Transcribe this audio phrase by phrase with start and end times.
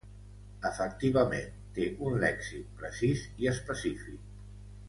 [0.69, 4.29] Efectivament, té un lèxic precís i específic.